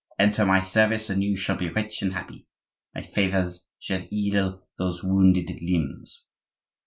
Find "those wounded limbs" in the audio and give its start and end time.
4.79-6.23